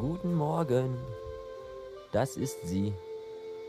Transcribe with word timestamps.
Guten 0.00 0.32
Morgen. 0.32 0.96
Das 2.10 2.38
ist 2.38 2.66
sie. 2.66 2.94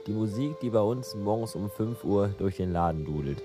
Die 0.07 0.13
Musik, 0.13 0.61
die 0.61 0.69
bei 0.69 0.79
uns 0.79 1.13
morgens 1.13 1.55
um 1.55 1.69
5 1.69 2.05
Uhr 2.05 2.29
durch 2.37 2.55
den 2.55 2.71
Laden 2.71 3.03
dudelt. 3.03 3.43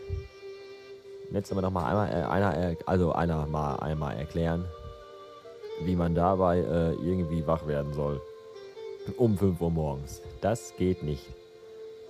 Jetzt 1.33 1.51
aber 1.51 1.63
noch 1.63 1.73
mal 1.73 1.85
einmal 1.85 2.09
äh, 2.11 2.25
einer, 2.27 2.57
äh, 2.57 2.77
also 2.87 3.11
einer 3.11 3.45
mal 3.47 3.75
einmal 3.81 4.17
erklären, 4.17 4.67
wie 5.83 5.97
man 5.97 6.15
dabei 6.15 6.59
äh, 6.59 6.93
irgendwie 6.93 7.45
wach 7.45 7.67
werden 7.67 7.93
soll. 7.93 8.21
Um 9.17 9.37
5 9.37 9.61
Uhr 9.61 9.71
morgens. 9.73 10.23
Das 10.41 10.73
geht 10.77 11.03
nicht. 11.03 11.27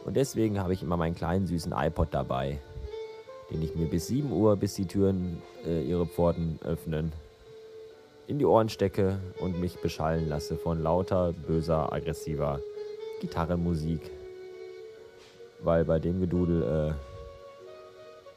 Und 0.05 0.15
deswegen 0.15 0.61
habe 0.61 0.75
ich 0.75 0.83
immer 0.83 0.99
meinen 0.99 1.15
kleinen 1.15 1.47
süßen 1.47 1.73
iPod 1.73 2.09
dabei, 2.11 2.59
den 3.51 3.63
ich 3.63 3.75
mir 3.77 3.87
bis 3.87 4.09
7 4.09 4.31
Uhr, 4.31 4.57
bis 4.57 4.75
die 4.75 4.87
Türen 4.87 5.41
äh, 5.65 5.81
ihre 5.81 6.05
Pforten 6.05 6.59
öffnen, 6.63 7.13
in 8.27 8.39
die 8.39 8.45
Ohren 8.45 8.69
stecke 8.69 9.19
und 9.39 9.61
mich 9.61 9.79
beschallen 9.81 10.29
lasse 10.29 10.57
von 10.57 10.83
lauter, 10.83 11.33
böser, 11.33 11.93
aggressiver 11.93 12.61
Gitarrenmusik. 13.21 14.11
Weil 15.61 15.85
bei 15.85 15.99
dem 15.99 16.21
Gedudel, 16.21 16.63
äh, 16.63 16.95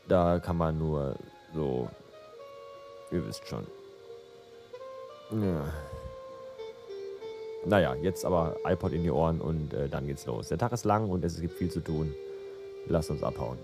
da 0.07 0.39
kann 0.39 0.57
man 0.57 0.77
nur 0.77 1.15
so, 1.53 1.89
ihr 3.11 3.27
wisst 3.27 3.45
schon. 3.47 3.65
Ja. 5.31 5.73
Naja, 7.65 7.95
jetzt 7.95 8.23
aber 8.25 8.55
iPod 8.65 8.93
in 8.93 9.03
die 9.03 9.11
Ohren 9.11 9.41
und 9.41 9.73
äh, 9.73 9.89
dann 9.89 10.07
geht's 10.07 10.25
los. 10.25 10.47
Der 10.47 10.57
Tag 10.57 10.71
ist 10.71 10.85
lang 10.85 11.09
und 11.09 11.25
es 11.25 11.41
gibt 11.41 11.55
viel 11.55 11.69
zu 11.69 11.81
tun. 11.81 12.13
Lasst 12.87 13.11
uns 13.11 13.21
abhauen. 13.21 13.57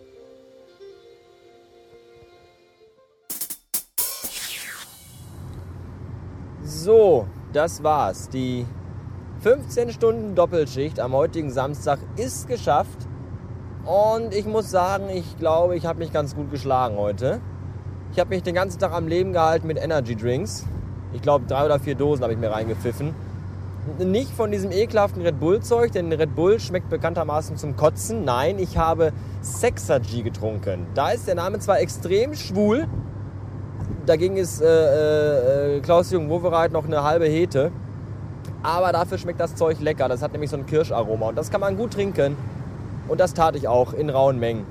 So, 6.68 7.28
das 7.54 7.84
war's. 7.84 8.28
Die 8.30 8.66
15 9.42 9.92
Stunden 9.92 10.34
Doppelschicht 10.34 11.00
am 11.00 11.14
heutigen 11.14 11.52
Samstag 11.52 12.00
ist 12.18 12.48
geschafft. 12.48 13.08
Und 13.86 14.34
ich 14.34 14.48
muss 14.48 14.72
sagen, 14.72 15.10
ich 15.14 15.38
glaube, 15.38 15.76
ich 15.76 15.86
habe 15.86 16.00
mich 16.00 16.12
ganz 16.12 16.36
gut 16.36 16.50
geschlagen 16.50 16.98
heute. 16.98 17.40
Ich 18.12 18.20
habe 18.20 18.32
mich 18.32 18.42
den 18.42 18.56
ganzen 18.56 18.80
Tag 18.80 18.94
am 18.94 19.08
Leben 19.08 19.32
gehalten 19.32 19.68
mit 19.68 19.78
Energy 19.78 20.16
Drinks. 20.16 20.66
Ich 21.14 21.22
glaube, 21.22 21.46
drei 21.46 21.66
oder 21.66 21.80
vier 21.80 21.94
Dosen 21.94 22.24
habe 22.24 22.34
ich 22.34 22.40
mir 22.40 22.50
reingepfiffen. 22.50 23.14
Nicht 24.00 24.32
von 24.32 24.52
diesem 24.52 24.72
ekelhaften 24.72 25.22
Red 25.22 25.40
Bull-Zeug, 25.40 25.92
denn 25.92 26.12
Red 26.12 26.34
Bull 26.34 26.60
schmeckt 26.60 26.90
bekanntermaßen 26.90 27.58
zum 27.58 27.76
Kotzen. 27.76 28.26
Nein, 28.26 28.58
ich 28.58 28.76
habe 28.76 29.14
Sexergy 29.44 30.24
getrunken. 30.24 30.88
Da 30.96 31.12
ist 31.12 31.28
der 31.28 31.36
Name 31.36 31.60
zwar 31.60 31.80
extrem 31.80 32.34
schwul, 32.34 32.88
dagegen 34.06 34.38
ist 34.38 34.62
äh, 34.62 35.78
äh, 35.78 35.80
Klaus-Jürgen 35.82 36.30
Wowereit 36.30 36.72
noch 36.72 36.86
eine 36.86 37.04
halbe 37.04 37.26
Hete. 37.26 37.72
Aber 38.64 38.92
dafür 38.92 39.18
schmeckt 39.18 39.40
das 39.40 39.56
Zeug 39.56 39.80
lecker. 39.80 40.08
Das 40.10 40.22
hat 40.22 40.32
nämlich 40.32 40.50
so 40.50 40.58
ein 40.58 40.66
Kirscharoma 40.66 41.30
und 41.30 41.36
das 41.38 41.52
kann 41.52 41.62
man 41.62 41.78
gut 41.78 41.94
trinken. 41.94 42.36
Und 43.08 43.20
das 43.20 43.34
tat 43.34 43.56
ich 43.56 43.68
auch 43.68 43.94
in 43.94 44.10
rauen 44.10 44.40
Mengen. 44.40 44.66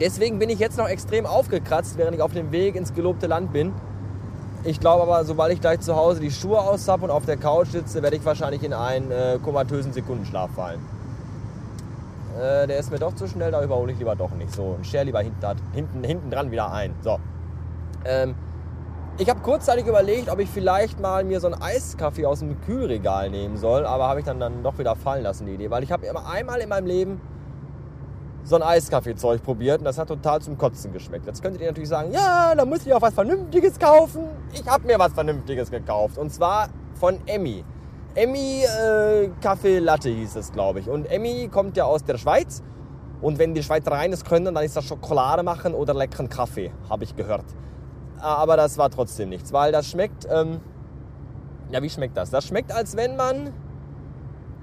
Deswegen 0.00 0.38
bin 0.38 0.48
ich 0.48 0.58
jetzt 0.58 0.78
noch 0.78 0.88
extrem 0.88 1.26
aufgekratzt, 1.26 1.98
während 1.98 2.16
ich 2.16 2.22
auf 2.22 2.32
dem 2.32 2.50
Weg 2.52 2.76
ins 2.76 2.94
gelobte 2.94 3.26
Land 3.26 3.52
bin. 3.52 3.72
Ich 4.64 4.80
glaube 4.80 5.02
aber, 5.02 5.24
sobald 5.24 5.52
ich 5.52 5.60
gleich 5.60 5.80
zu 5.80 5.94
Hause 5.94 6.20
die 6.20 6.30
Schuhe 6.30 6.58
aus 6.58 6.88
habe 6.88 7.04
und 7.04 7.10
auf 7.10 7.24
der 7.24 7.36
Couch 7.36 7.68
sitze, 7.68 8.02
werde 8.02 8.16
ich 8.16 8.24
wahrscheinlich 8.24 8.62
in 8.64 8.72
einen 8.72 9.10
äh, 9.10 9.38
komatösen 9.42 9.92
Sekundenschlaf 9.92 10.50
fallen. 10.50 10.80
Äh, 12.36 12.66
der 12.66 12.78
ist 12.78 12.90
mir 12.90 12.98
doch 12.98 13.14
zu 13.14 13.26
schnell, 13.28 13.50
da 13.50 13.62
überhole 13.62 13.92
ich 13.92 13.98
lieber 13.98 14.16
doch 14.16 14.32
nicht. 14.32 14.52
So, 14.52 14.74
und 14.76 14.86
scher 14.86 15.04
lieber 15.04 15.20
hinten, 15.20 15.46
hinten, 15.72 16.04
hinten 16.04 16.30
dran 16.30 16.50
wieder 16.50 16.72
ein. 16.72 16.94
So. 17.02 17.18
Ähm, 18.08 18.34
ich 19.18 19.28
habe 19.28 19.40
kurzzeitig 19.40 19.86
überlegt, 19.86 20.30
ob 20.30 20.38
ich 20.38 20.48
vielleicht 20.48 21.00
mal 21.00 21.24
mir 21.24 21.40
so 21.40 21.48
einen 21.48 21.60
Eiskaffee 21.60 22.24
aus 22.24 22.38
dem 22.38 22.60
Kühlregal 22.60 23.30
nehmen 23.30 23.56
soll, 23.56 23.84
aber 23.84 24.08
habe 24.08 24.20
ich 24.20 24.26
dann, 24.26 24.38
dann 24.38 24.62
doch 24.62 24.78
wieder 24.78 24.94
fallen 24.94 25.24
lassen, 25.24 25.46
die 25.46 25.54
Idee. 25.54 25.70
Weil 25.70 25.82
ich 25.82 25.92
habe 25.92 26.06
einmal 26.26 26.60
in 26.60 26.68
meinem 26.68 26.86
Leben 26.86 27.20
so 28.44 28.56
ein 28.56 28.62
Eiskaffeezeug 28.62 29.42
probiert 29.42 29.80
und 29.80 29.84
das 29.84 29.98
hat 29.98 30.08
total 30.08 30.40
zum 30.40 30.56
Kotzen 30.56 30.92
geschmeckt. 30.92 31.26
Jetzt 31.26 31.42
könntet 31.42 31.60
ihr 31.60 31.66
natürlich 31.66 31.88
sagen, 31.88 32.12
ja, 32.12 32.54
da 32.54 32.64
muss 32.64 32.86
ich 32.86 32.94
auch 32.94 33.02
was 33.02 33.12
Vernünftiges 33.12 33.78
kaufen. 33.78 34.24
Ich 34.52 34.64
habe 34.66 34.86
mir 34.86 34.98
was 34.98 35.12
Vernünftiges 35.12 35.70
gekauft 35.70 36.16
und 36.16 36.32
zwar 36.32 36.68
von 36.94 37.18
Emmy. 37.26 37.64
Emmy 38.14 38.64
äh, 38.64 39.28
Kaffee 39.42 39.80
Latte 39.80 40.08
hieß 40.08 40.36
es, 40.36 40.52
glaube 40.52 40.80
ich. 40.80 40.88
Und 40.88 41.10
Emmy 41.10 41.48
kommt 41.52 41.76
ja 41.76 41.84
aus 41.84 42.04
der 42.04 42.16
Schweiz 42.16 42.62
und 43.20 43.38
wenn 43.38 43.52
die 43.52 43.62
Schweizer 43.62 43.90
reines 43.90 44.24
können, 44.24 44.54
dann 44.54 44.64
ist 44.64 44.76
das 44.76 44.84
Schokolade 44.84 45.42
machen 45.42 45.74
oder 45.74 45.92
leckeren 45.92 46.28
Kaffee, 46.28 46.72
habe 46.88 47.04
ich 47.04 47.16
gehört. 47.16 47.44
Aber 48.20 48.56
das 48.56 48.78
war 48.78 48.90
trotzdem 48.90 49.28
nichts, 49.28 49.52
weil 49.52 49.72
das 49.72 49.88
schmeckt, 49.88 50.26
ähm, 50.30 50.60
ja, 51.70 51.82
wie 51.82 51.90
schmeckt 51.90 52.16
das? 52.16 52.30
Das 52.30 52.46
schmeckt, 52.46 52.72
als 52.72 52.96
wenn 52.96 53.16
man 53.16 53.52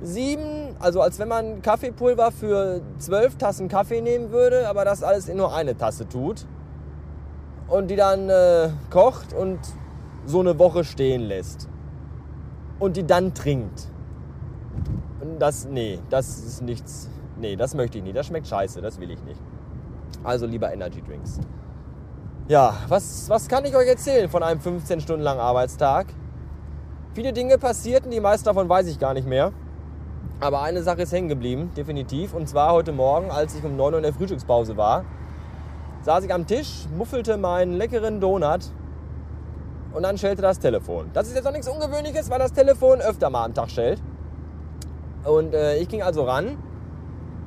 sieben, 0.02 0.76
also 0.80 1.02
als 1.02 1.20
wenn 1.20 1.28
man 1.28 1.62
Kaffeepulver 1.62 2.32
für 2.32 2.82
zwölf 2.98 3.38
Tassen 3.38 3.68
Kaffee 3.68 4.02
nehmen 4.02 4.32
würde, 4.32 4.68
aber 4.68 4.86
das 4.86 5.04
alles 5.04 5.30
in 5.30 5.38
nur 5.38 5.54
eine 5.54 5.78
Tasse 5.78 6.08
tut 6.08 6.46
und 7.68 7.90
die 7.90 7.96
dann 7.96 8.30
äh, 8.30 8.70
kocht 8.90 9.34
und 9.34 9.60
so 10.26 10.40
eine 10.40 10.58
Woche 10.60 10.84
stehen 10.84 11.22
lässt 11.22 11.70
und 12.80 12.98
die 12.98 13.06
dann 13.06 13.34
trinkt. 13.34 13.90
Das, 15.40 15.66
nee, 15.66 16.00
das 16.10 16.40
ist 16.40 16.62
nichts, 16.62 17.10
nee, 17.40 17.56
das 17.56 17.74
möchte 17.74 17.98
ich 17.98 18.04
nicht, 18.04 18.16
das 18.16 18.28
schmeckt 18.28 18.48
scheiße, 18.48 18.82
das 18.82 19.00
will 19.00 19.12
ich 19.12 19.24
nicht. 19.24 19.42
Also 20.24 20.46
lieber 20.46 20.72
Energy 20.72 21.02
Drinks. 21.02 21.40
Ja, 22.48 22.76
was, 22.90 23.28
was 23.28 23.48
kann 23.48 23.66
ich 23.66 23.76
euch 23.76 23.88
erzählen 23.88 24.30
von 24.30 24.44
einem 24.44 24.60
15 24.60 25.02
Stunden 25.02 25.24
langen 25.24 25.40
Arbeitstag? 25.40 26.06
Viele 27.16 27.34
Dinge 27.34 27.58
passierten, 27.58 28.12
die 28.12 28.20
meisten 28.20 28.46
davon 28.46 28.70
weiß 28.70 28.86
ich 28.86 29.00
gar 29.00 29.16
nicht 29.16 29.28
mehr. 29.28 29.52
Aber 30.42 30.62
eine 30.62 30.84
Sache 30.84 31.02
ist 31.02 31.12
hängen 31.12 31.28
geblieben, 31.28 31.72
definitiv. 31.76 32.36
Und 32.36 32.48
zwar 32.48 32.74
heute 32.74 32.92
Morgen, 32.92 33.32
als 33.32 33.56
ich 33.56 33.64
um 33.64 33.76
9 33.76 33.94
Uhr 33.94 33.98
in 33.98 34.04
der 34.04 34.14
Frühstückspause 34.14 34.78
war, 34.78 35.06
saß 36.04 36.24
ich 36.24 36.32
am 36.32 36.46
Tisch, 36.46 36.86
muffelte 36.96 37.38
meinen 37.38 37.74
leckeren 37.74 38.20
Donut 38.20 38.66
und 39.96 40.04
dann 40.04 40.20
schellte 40.20 40.44
das 40.44 40.60
Telefon. 40.60 41.10
Das 41.14 41.28
ist 41.28 41.36
jetzt 41.36 41.48
auch 41.48 41.52
nichts 41.52 41.68
Ungewöhnliches, 41.68 42.30
weil 42.30 42.38
das 42.38 42.54
Telefon 42.54 43.02
öfter 43.02 43.32
mal 43.32 43.46
am 43.46 43.56
Tag 43.56 43.72
schellt. 43.72 44.00
Und 45.24 45.56
äh, 45.56 45.78
ich 45.78 45.90
ging 45.90 46.04
also 46.04 46.26
ran 46.26 46.60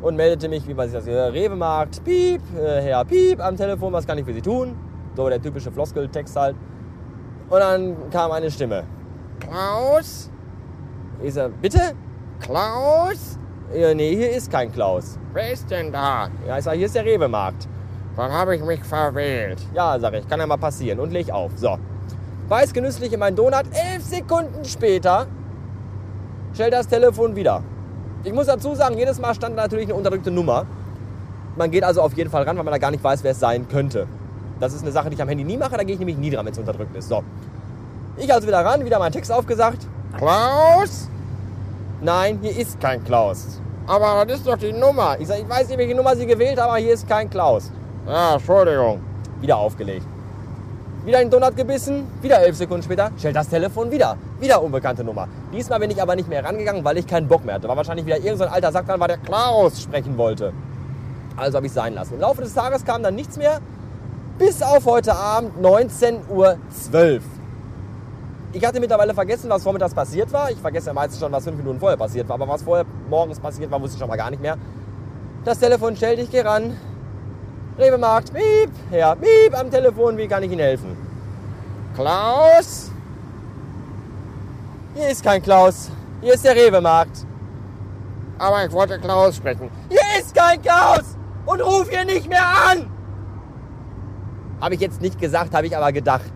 und 0.01 0.17
meldete 0.17 0.49
mich, 0.49 0.67
wie 0.69 0.75
man 0.75 0.87
sich 0.87 0.97
das 0.97 1.05
hier, 1.05 1.33
Rewe-Markt, 1.33 2.05
Piep, 2.05 2.41
äh, 2.57 2.83
Herr 2.83 3.05
Piep 3.05 3.41
am 3.41 3.57
Telefon, 3.57 3.93
was 3.93 4.07
kann 4.07 4.19
ich 4.19 4.25
für 4.25 4.33
Sie 4.33 4.43
tun? 4.43 4.77
So 5.17 5.29
der 5.29 5.43
typische 5.43 5.71
Floskeltext 5.71 6.37
halt. 6.37 6.57
Und 7.51 7.59
dann 7.59 8.11
kam 8.11 8.31
eine 8.31 8.51
Stimme. 8.51 8.85
Klaus? 9.41 10.31
Ich 11.23 11.35
sag, 11.35 11.61
bitte? 11.61 11.81
Klaus? 12.41 13.39
Ja, 13.75 13.93
nee, 13.93 14.15
hier 14.15 14.31
ist 14.31 14.51
kein 14.51 14.71
Klaus. 14.71 15.19
Wer 15.33 15.53
ist 15.53 15.71
denn 15.71 15.93
da? 15.93 16.29
Ja, 16.47 16.59
ich 16.59 16.65
sag, 16.65 16.75
hier 16.75 16.87
ist 16.87 16.95
der 16.95 17.05
Rewe-Markt. 17.05 17.69
Dann 18.17 18.33
habe 18.33 18.57
ich 18.57 18.63
mich 18.65 18.83
verwählt. 18.83 19.59
Ja, 19.75 19.99
sag 19.99 20.15
ich, 20.15 20.27
kann 20.29 20.41
ja 20.41 20.47
mal 20.47 20.57
passieren. 20.57 20.99
Und 21.01 21.13
leg 21.13 21.31
auf. 21.31 21.53
So. 21.57 21.77
Weiß 22.49 22.73
genüsslich 22.73 23.13
in 23.13 23.21
meinen 23.21 23.37
Donut. 23.37 23.65
Elf 23.73 24.03
Sekunden 24.03 24.65
später 24.65 25.27
stellt 26.53 26.73
das 26.73 26.89
Telefon 26.89 27.37
wieder. 27.37 27.63
Ich 28.25 28.33
muss 28.33 28.47
dazu 28.47 28.75
sagen, 28.75 28.99
jedes 28.99 29.19
Mal 29.21 29.35
stand 29.35 29.57
natürlich 29.57 29.87
eine 29.87 29.95
unterdrückte 29.95 30.31
Nummer. 30.31 30.67
Man 31.57 31.71
geht 31.71 31.85
also 31.85 32.03
auf 32.03 32.15
jeden 32.15 32.31
Fall 32.31 32.43
ran, 32.43 32.57
weil 32.57 32.65
man 32.65 32.73
da 32.73 32.79
gar 32.79 32.91
nicht 32.91 33.03
weiß, 33.03 33.23
wer 33.23 33.33
es 33.33 33.41
sein 33.41 33.69
könnte. 33.69 34.07
Das 34.61 34.75
ist 34.75 34.83
eine 34.83 34.93
Sache, 34.93 35.09
die 35.09 35.15
ich 35.15 35.23
am 35.23 35.29
Handy 35.29 35.45
nie 35.45 35.57
mache, 35.57 35.77
da 35.77 35.85
gehe 35.85 35.95
ich 35.95 35.99
nämlich 35.99 36.19
nie 36.19 36.31
dran, 36.31 36.45
wenn 36.45 36.53
es 36.53 36.59
unterdrückt 36.59 36.97
ist. 36.97 37.09
So. 37.09 37.23
Ich 38.17 38.33
also 38.33 38.47
wieder 38.47 38.65
ran, 38.65 38.85
wieder 38.85 38.99
meinen 38.99 39.13
Text 39.13 39.31
aufgesagt. 39.31 39.87
Klaus? 40.17 41.09
Nein, 42.01 42.39
hier 42.43 42.57
ist 42.57 42.81
kein 42.81 43.05
Klaus. 43.05 43.61
Aber 43.87 44.25
das 44.27 44.39
ist 44.39 44.47
doch 44.47 44.57
die 44.57 44.73
Nummer. 44.73 45.17
Ich 45.19 45.29
sage, 45.29 45.43
ich 45.43 45.49
weiß 45.49 45.69
nicht, 45.69 45.79
welche 45.79 45.95
Nummer 45.95 46.15
Sie 46.17 46.27
gewählt 46.27 46.61
haben, 46.61 46.71
aber 46.71 46.79
hier 46.79 46.95
ist 46.95 47.09
kein 47.09 47.31
Klaus. 47.31 47.73
Ja, 48.07 48.35
Entschuldigung. 48.35 49.01
Wieder 49.41 49.57
aufgelegt. 49.57 50.07
Wieder 51.09 51.21
den 51.21 51.31
Donut 51.31 51.57
gebissen, 51.57 52.07
wieder 52.21 52.39
elf 52.41 52.55
Sekunden 52.55 52.83
später, 52.83 53.11
stellt 53.17 53.35
das 53.35 53.49
Telefon 53.49 53.91
wieder. 53.91 54.19
Wieder 54.41 54.63
unbekannte 54.63 55.03
Nummer. 55.03 55.27
Diesmal 55.55 55.81
bin 55.81 55.91
ich 55.91 56.03
aber 56.03 56.15
nicht 56.15 56.29
mehr 56.29 56.45
rangegangen, 56.45 56.85
weil 56.85 56.99
ich 56.99 57.07
keinen 57.07 57.27
Bock 57.27 57.47
mehr 57.47 57.55
hatte. 57.55 57.67
War 57.67 57.79
wahrscheinlich 57.79 58.05
wieder 58.05 58.17
irgendein 58.19 58.37
so 58.37 58.45
alter 58.45 58.73
Sack 58.73 58.87
dran, 58.87 59.01
weil 59.01 59.09
der 59.09 59.17
Klaus 59.17 59.81
sprechen 59.81 60.19
wollte. 60.19 60.53
Also 61.35 61.57
habe 61.57 61.65
ich 61.65 61.73
sein 61.73 61.95
lassen. 61.95 62.13
Im 62.13 62.21
Laufe 62.21 62.43
des 62.43 62.53
Tages 62.53 62.85
kam 62.85 63.03
dann 63.03 63.15
nichts 63.15 63.39
mehr, 63.39 63.61
bis 64.39 64.61
auf 64.61 64.85
heute 64.85 65.15
Abend 65.15 65.53
19.12 65.65 66.29
Uhr. 66.29 66.59
Ich 68.53 68.67
hatte 68.67 68.79
mittlerweile 68.79 69.15
vergessen, 69.15 69.49
was 69.49 69.63
vormittags 69.63 69.95
passiert 69.95 70.31
war. 70.35 70.51
Ich 70.51 70.59
vergesse 70.59 70.89
ja 70.89 70.93
meistens 70.93 71.21
schon, 71.21 71.33
was 71.33 71.43
fünf 71.43 71.57
Minuten 71.57 71.81
vorher 71.81 71.97
passiert 71.97 72.29
war. 72.29 72.35
Aber 72.35 72.49
was 72.49 72.63
vorher 72.63 72.85
morgens 73.09 73.41
passiert 73.41 73.71
war, 73.71 73.81
wusste 73.81 73.95
ich 73.95 74.01
schon 74.01 74.11
mal 74.11 74.17
gar 74.17 74.29
nicht 74.29 74.43
mehr. 74.43 74.59
Das 75.47 75.59
Telefon 75.59 75.97
stellt, 75.97 76.19
ich 76.19 76.31
gehe 76.31 76.45
ran. 76.45 76.77
Rewe-Markt, 77.79 78.33
miep, 78.33 78.71
ja, 78.91 79.15
miep 79.15 79.57
am 79.57 79.71
Telefon, 79.71 80.17
wie 80.17 80.27
kann 80.27 80.43
ich 80.43 80.51
Ihnen 80.51 80.61
helfen? 80.61 80.97
Klaus? 81.95 82.91
Hier 84.95 85.09
ist 85.11 85.23
kein 85.23 85.41
Klaus, 85.41 85.89
hier 86.21 86.35
ist 86.35 86.45
der 86.45 86.57
Rewe-Markt. 86.57 87.25
Aber 88.39 88.65
ich 88.65 88.73
wollte 88.73 88.99
Klaus 88.99 89.37
sprechen. 89.37 89.71
Hier 89.89 90.01
ist 90.19 90.35
kein 90.35 90.61
Klaus 90.61 91.17
und 91.47 91.61
ruf 91.61 91.89
hier 91.89 92.05
nicht 92.05 92.29
mehr 92.29 92.47
an. 92.71 92.91
Habe 94.61 94.75
ich 94.75 94.81
jetzt 94.81 95.01
nicht 95.01 95.21
gesagt, 95.21 95.55
habe 95.55 95.69
ich 95.69 95.77
aber 95.77 95.93
gedacht. 95.93 96.33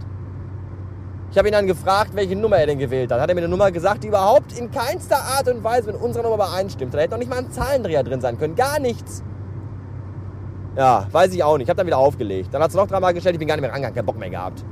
Ich 1.32 1.38
habe 1.38 1.48
ihn 1.48 1.52
dann 1.52 1.66
gefragt, 1.66 2.14
welche 2.14 2.36
Nummer 2.36 2.58
er 2.58 2.66
denn 2.66 2.78
gewählt 2.78 3.10
hat. 3.10 3.20
Hat 3.20 3.28
er 3.28 3.34
mir 3.34 3.40
eine 3.40 3.48
Nummer 3.48 3.72
gesagt, 3.72 4.04
die 4.04 4.08
überhaupt 4.08 4.56
in 4.56 4.70
keinster 4.70 5.16
Art 5.16 5.48
und 5.48 5.64
Weise 5.64 5.90
mit 5.90 6.00
unserer 6.00 6.22
Nummer 6.22 6.36
übereinstimmt. 6.36 6.94
Da 6.94 6.98
hätte 6.98 7.12
noch 7.12 7.18
nicht 7.18 7.30
mal 7.30 7.38
ein 7.38 7.50
Zahlendreher 7.50 8.04
drin 8.04 8.20
sein 8.20 8.38
können. 8.38 8.54
Gar 8.54 8.78
nichts. 8.78 9.22
Ja, 10.76 11.06
weiß 11.10 11.32
ich 11.34 11.42
auch 11.42 11.56
nicht. 11.56 11.66
Ich 11.66 11.68
habe 11.68 11.76
dann 11.76 11.86
wieder 11.86 11.98
aufgelegt. 11.98 12.48
Dann 12.52 12.62
hat 12.62 12.70
es 12.70 12.76
noch 12.76 12.86
dreimal 12.86 13.12
gestellt, 13.12 13.34
ich 13.34 13.38
bin 13.38 13.48
gar 13.48 13.56
nicht 13.56 13.62
mehr 13.62 13.72
rangegangen, 13.72 13.94
keinen 13.94 14.06
Bock 14.06 14.18
mehr 14.18 14.30
gehabt. 14.30 14.64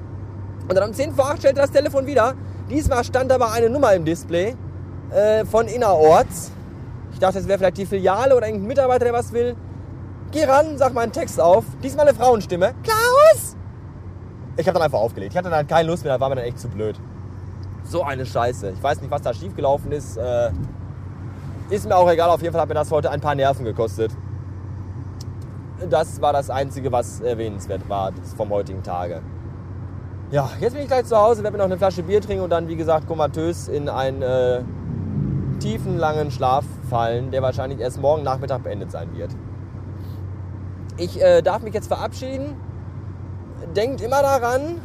Und 0.69 0.75
dann 0.75 0.89
um 0.89 0.95
10 0.95 1.13
vor 1.15 1.31
8 1.31 1.39
stellte 1.39 1.61
das 1.61 1.71
Telefon 1.71 2.07
wieder. 2.07 2.35
Diesmal 2.71 3.05
stand 3.05 3.33
aber 3.33 3.53
eine 3.53 3.69
Nummer 3.69 3.93
im 3.95 4.05
Display 4.05 4.55
äh, 5.11 5.45
von 5.45 5.67
innerorts. 5.67 6.53
Ich 7.13 7.19
dachte, 7.19 7.39
es 7.39 7.49
wäre 7.49 7.59
vielleicht 7.59 7.77
die 7.77 7.87
Filiale 7.87 8.37
oder 8.37 8.47
irgendein 8.47 8.69
Mitarbeiter, 8.69 9.05
der 9.07 9.15
was 9.15 9.33
will. 9.33 9.57
Geh 10.31 10.45
ran, 10.45 10.79
sag 10.79 10.95
meinen 10.95 11.13
Text 11.13 11.41
auf. 11.41 11.65
Diesmal 11.83 12.07
eine 12.07 12.17
Frauenstimme. 12.17 12.73
Klaus! 12.85 13.57
Ich 14.57 14.67
habe 14.67 14.75
dann 14.75 14.85
einfach 14.85 15.01
aufgelegt. 15.01 15.33
Ich 15.33 15.39
hatte 15.39 15.51
dann 15.51 15.67
keine 15.67 15.89
Lust 15.89 16.05
mehr, 16.05 16.15
da 16.15 16.21
war 16.21 16.29
mir 16.29 16.37
dann 16.37 16.45
echt 16.45 16.61
zu 16.61 16.69
blöd. 16.69 16.99
So 17.83 18.05
eine 18.05 18.25
Scheiße. 18.25 18.71
Ich 18.71 18.83
weiß 18.83 19.01
nicht, 19.01 19.11
was 19.11 19.23
da 19.23 19.35
schiefgelaufen 19.35 19.91
ist. 19.91 20.17
Äh, 20.17 20.51
ist 21.71 21.89
mir 21.89 21.97
auch 21.97 22.09
egal. 22.09 22.31
Auf 22.31 22.43
jeden 22.43 22.53
Fall 22.53 22.63
hat 22.63 22.69
mir 22.69 22.75
das 22.75 22.91
heute 22.91 23.11
ein 23.11 23.21
paar 23.21 23.35
Nerven 23.35 23.65
gekostet. 23.65 24.13
Das 25.89 26.21
war 26.21 26.33
das 26.33 26.51
Einzige, 26.51 26.93
was 26.93 27.21
erwähnenswert 27.21 27.89
war 27.89 28.13
vom 28.37 28.51
heutigen 28.51 28.83
Tage. 28.83 29.23
Ja, 30.31 30.51
jetzt 30.61 30.75
bin 30.75 30.83
ich 30.83 30.89
gleich 30.89 31.07
zu 31.07 31.17
Hause, 31.17 31.43
werde 31.43 31.57
mir 31.57 31.63
noch 31.63 31.71
eine 31.71 31.79
Flasche 31.79 32.03
Bier 32.03 32.21
trinken 32.21 32.45
und 32.45 32.51
dann, 32.51 32.69
wie 32.69 32.77
gesagt, 32.77 33.09
komatös 33.09 33.67
in 33.67 33.89
einen 33.89 34.23
äh, 34.23 34.63
tiefen, 35.59 35.99
langen 35.99 36.31
Schlaf 36.31 36.65
fallen, 36.89 37.31
der 37.31 37.43
wahrscheinlich 37.43 37.81
erst 37.81 38.01
morgen 38.01 38.23
Nachmittag 38.23 38.63
beendet 38.63 38.91
sein 38.91 39.09
wird. 39.17 39.31
Ich 40.99 41.21
äh, 41.21 41.43
darf 41.43 41.63
mich 41.63 41.75
jetzt 41.75 41.89
verabschieden. 41.89 42.55
Denkt 43.75 44.03
immer 44.03 44.23
daran, 44.23 44.81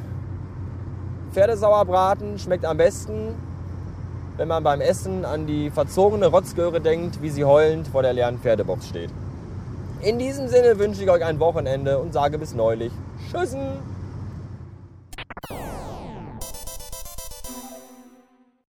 Pferdesauerbraten 1.32 2.40
schmeckt 2.40 2.66
am 2.66 2.78
besten, 2.78 3.36
wenn 4.38 4.48
man 4.48 4.64
beim 4.64 4.82
Essen 4.82 5.26
an 5.26 5.46
die 5.46 5.70
verzogene 5.70 6.28
Rotzgöre 6.28 6.82
denkt, 6.82 7.22
wie 7.22 7.30
sie 7.30 7.46
heulend 7.46 7.88
vor 7.88 8.02
der 8.02 8.14
leeren 8.14 8.40
Pferdebox 8.40 8.88
steht. 8.88 9.12
In 10.02 10.20
diesem 10.20 10.48
Sinne 10.48 10.78
wünsche 10.78 11.04
ich 11.04 11.10
euch 11.10 11.24
ein 11.24 11.40
Wochenende 11.40 11.98
und 12.00 12.14
sage 12.14 12.38
bis 12.38 12.54
neulich. 12.54 12.92
Tschüssen! 13.32 13.95